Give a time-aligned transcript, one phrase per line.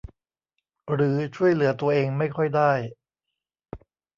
[0.93, 2.71] หรือช่วยเหลือตัวเองไม่ค่อยได้